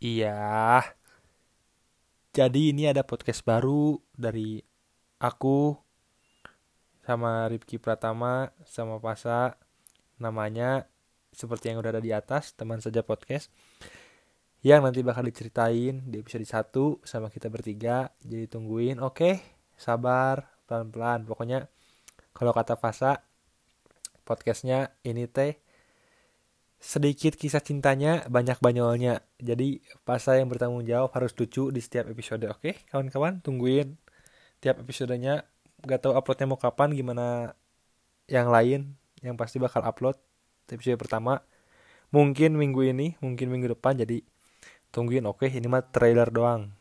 Iya, 0.00 0.80
jadi 2.32 2.72
ini 2.72 2.88
ada 2.88 3.04
podcast 3.04 3.44
baru 3.44 4.00
dari 4.16 4.64
aku 5.20 5.76
sama 7.04 7.44
Rifki 7.52 7.76
Pratama 7.76 8.48
sama 8.64 8.96
Pasa. 8.96 9.60
Namanya 10.16 10.88
seperti 11.36 11.68
yang 11.68 11.84
udah 11.84 11.92
ada 11.92 12.00
di 12.00 12.16
atas, 12.16 12.56
teman 12.56 12.80
saja 12.80 13.04
podcast. 13.04 13.52
Yang 14.64 14.80
nanti 14.88 15.00
bakal 15.04 15.28
diceritain 15.28 16.08
di 16.08 16.16
episode 16.24 16.48
1 16.48 17.04
sama 17.04 17.28
kita 17.28 17.52
bertiga. 17.52 18.08
Jadi 18.24 18.48
tungguin, 18.48 19.04
oke? 19.04 19.36
Sabar, 19.76 20.48
pelan-pelan. 20.64 21.28
Pokoknya 21.28 21.68
kalau 22.32 22.56
kata 22.56 22.80
Pasa, 22.80 23.20
podcastnya 24.24 24.96
ini 25.04 25.28
teh 25.28 25.60
sedikit 26.80 27.36
kisah 27.36 27.60
cintanya 27.60 28.24
banyak 28.26 28.56
banyolnya. 28.58 29.20
Jadi 29.36 29.84
Pasa 30.02 30.40
yang 30.40 30.48
bertanggung 30.48 30.88
jawab 30.88 31.12
harus 31.12 31.36
lucu 31.36 31.68
di 31.68 31.78
setiap 31.84 32.08
episode. 32.08 32.48
Oke 32.48 32.80
kawan-kawan 32.88 33.44
tungguin 33.44 34.00
tiap 34.64 34.80
episodenya. 34.80 35.44
Gak 35.84 36.08
tahu 36.08 36.16
uploadnya 36.16 36.48
mau 36.48 36.60
kapan 36.60 36.92
gimana 36.96 37.56
yang 38.28 38.48
lain 38.48 38.96
yang 39.20 39.36
pasti 39.36 39.60
bakal 39.60 39.84
upload 39.84 40.16
episode 40.72 40.96
pertama. 40.96 41.44
Mungkin 42.10 42.56
minggu 42.56 42.80
ini 42.90 43.20
mungkin 43.20 43.52
minggu 43.52 43.76
depan 43.76 44.00
jadi 44.00 44.24
tungguin. 44.90 45.28
Oke 45.28 45.52
ini 45.52 45.68
mah 45.68 45.84
trailer 45.84 46.32
doang 46.32 46.79